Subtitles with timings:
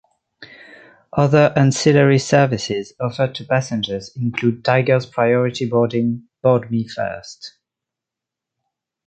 [1.13, 7.45] Other ancillary services offered to passengers include Tiger's priority boarding "BoardMeFirst".